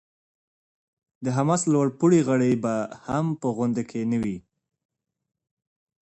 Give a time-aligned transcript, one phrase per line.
[1.23, 2.73] د حماس لوړ پوړي غړي به
[3.05, 4.37] هم په غونډه کې نه وي.